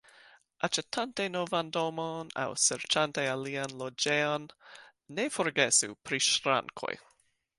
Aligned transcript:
Aĉetante 0.67 1.25
novan 1.33 1.67
domon 1.75 2.31
aŭ 2.45 2.47
serĉante 2.63 3.27
alian 3.35 3.77
loĝejon, 3.83 4.49
ne 5.19 5.27
forgesu 5.37 5.93
pri 6.09 6.21
ŝrankoj. 6.31 6.93